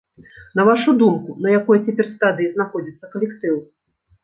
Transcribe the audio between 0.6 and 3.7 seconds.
вашу думку, на якой цяпер стадыі знаходзіцца калектыў?